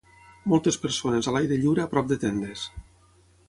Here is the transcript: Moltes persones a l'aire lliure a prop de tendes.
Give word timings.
Moltes 0.53 0.79
persones 0.85 1.29
a 1.29 1.33
l'aire 1.37 1.59
lliure 1.65 1.85
a 1.87 1.87
prop 1.95 2.11
de 2.13 2.21
tendes. 2.27 2.65